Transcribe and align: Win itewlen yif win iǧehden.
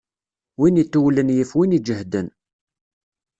Win 0.59 0.81
itewlen 0.81 1.29
yif 1.35 1.51
win 1.57 1.75
iǧehden. 1.77 2.27